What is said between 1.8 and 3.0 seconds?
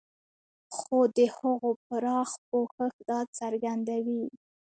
پراخ پوښښ